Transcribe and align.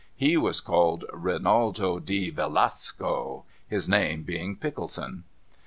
He 0.15 0.35
was 0.35 0.61
called 0.61 1.05
Rinaldo 1.13 1.99
di 1.99 2.31
Velasco, 2.31 3.45
his 3.67 3.87
name 3.87 4.23
being 4.23 4.55
Pickleson. 4.55 5.25